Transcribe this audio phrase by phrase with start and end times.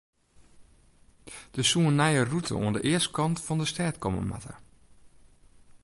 [1.55, 4.53] Der soe in nije rûte oan de eastkant fan de stêd komme moatte.